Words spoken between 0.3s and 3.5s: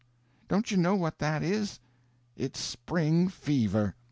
Don't you know what that is? It's spring